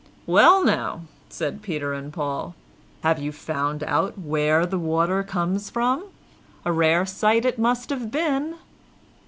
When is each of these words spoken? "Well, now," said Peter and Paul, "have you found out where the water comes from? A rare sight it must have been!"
"Well, 0.25 0.63
now," 0.65 1.01
said 1.29 1.61
Peter 1.61 1.93
and 1.93 2.11
Paul, 2.11 2.55
"have 3.03 3.19
you 3.19 3.31
found 3.31 3.83
out 3.83 4.17
where 4.17 4.65
the 4.65 4.79
water 4.79 5.21
comes 5.21 5.69
from? 5.69 6.05
A 6.65 6.71
rare 6.71 7.05
sight 7.05 7.45
it 7.45 7.59
must 7.59 7.91
have 7.91 8.09
been!" 8.09 8.55